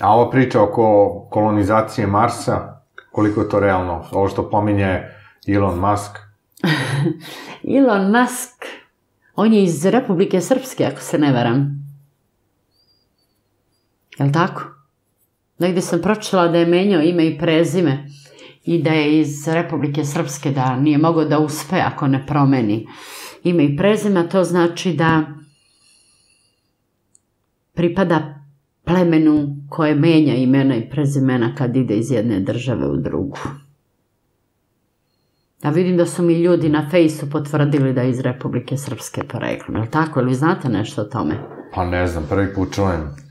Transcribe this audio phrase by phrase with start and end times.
[0.00, 4.04] A ova priča oko kolonizacije Marsa, koliko je to realno?
[4.12, 5.02] Ovo što pominje
[5.48, 6.18] Elon Musk.
[7.78, 8.64] Elon Musk,
[9.34, 11.86] on je iz Republike Srpske, ako se ne varam.
[14.18, 14.62] Jel tako?
[15.58, 18.08] Negde sam pročitala da je menjao ime i prezime
[18.64, 22.86] i da je iz Republike Srpske, da nije mogao da uspe ako ne promeni
[23.44, 25.22] ime i prezime, to znači da
[27.74, 28.45] pripada
[28.86, 33.38] plemenu koje menja imena i prezimena kad ide iz jedne države u drugu.
[35.64, 39.76] Ja vidim da su mi ljudi na fejsu potvrdili da je iz Republike Srpske poreklom.
[39.76, 40.20] Je li tako?
[40.20, 41.34] Ili znate nešto o tome?
[41.74, 43.25] Pa ne znam, prvi put čujem.